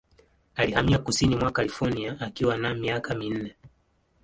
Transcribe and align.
Alihamia 0.55 0.97
kusini 0.97 1.35
mwa 1.35 1.51
California 1.51 2.19
akiwa 2.21 2.57
na 2.57 2.73
miaka 2.73 3.15
minne. 3.15 3.55